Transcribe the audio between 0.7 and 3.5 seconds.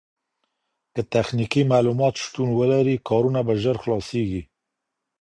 که تخنيکي معلومات شتون ولري کارونه